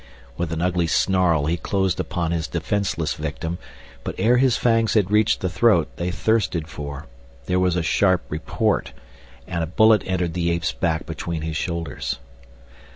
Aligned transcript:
With 0.35 0.51
an 0.51 0.63
ugly 0.63 0.87
snarl 0.87 1.45
he 1.45 1.57
closed 1.57 1.99
upon 1.99 2.31
his 2.31 2.47
defenseless 2.47 3.13
victim, 3.13 3.59
but 4.03 4.15
ere 4.17 4.37
his 4.37 4.57
fangs 4.57 4.95
had 4.95 5.11
reached 5.11 5.41
the 5.41 5.47
throat 5.47 5.89
they 5.97 6.09
thirsted 6.09 6.67
for, 6.67 7.05
there 7.45 7.59
was 7.59 7.75
a 7.75 7.83
sharp 7.83 8.23
report 8.27 8.93
and 9.45 9.63
a 9.63 9.67
bullet 9.67 10.01
entered 10.07 10.33
the 10.33 10.49
ape's 10.49 10.71
back 10.73 11.05
between 11.05 11.43
his 11.43 11.55
shoulders. 11.55 12.17